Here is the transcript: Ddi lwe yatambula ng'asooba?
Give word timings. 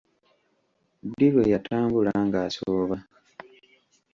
Ddi 1.07 1.27
lwe 1.33 1.43
yatambula 1.53 2.11
ng'asooba? 2.25 2.95